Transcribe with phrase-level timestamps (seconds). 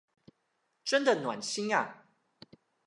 [0.83, 2.07] 真的暖心啊